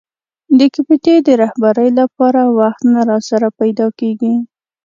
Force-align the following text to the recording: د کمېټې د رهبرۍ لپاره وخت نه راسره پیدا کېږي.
د 0.57 0.59
کمېټې 0.73 1.15
د 1.27 1.29
رهبرۍ 1.41 1.89
لپاره 1.99 2.41
وخت 2.57 2.81
نه 2.93 3.01
راسره 3.09 3.47
پیدا 3.59 3.87
کېږي. 3.99 4.33